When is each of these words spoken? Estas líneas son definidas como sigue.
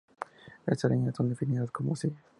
Estas 0.65 0.89
líneas 0.89 1.15
son 1.15 1.29
definidas 1.29 1.69
como 1.69 1.95
sigue. 1.95 2.17